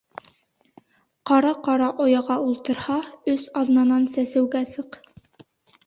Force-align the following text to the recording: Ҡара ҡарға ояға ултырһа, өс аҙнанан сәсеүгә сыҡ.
Ҡара 1.31 1.51
ҡарға 1.67 1.91
ояға 2.07 2.39
ултырһа, 2.47 2.99
өс 3.37 3.47
аҙнанан 3.65 4.13
сәсеүгә 4.19 4.67
сыҡ. 4.77 5.03